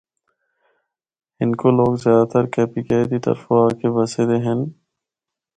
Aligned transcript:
ہندکو 1.39 1.67
لوگ 1.77 1.91
زیادہ 2.03 2.25
تر 2.31 2.43
کے 2.53 2.63
پی 2.71 2.81
کے 2.87 2.99
دی 3.09 3.19
طرفو 3.25 3.53
آکے 3.65 3.87
بسے 3.95 4.23
دے 4.29 4.37
ہن۔ 4.45 4.59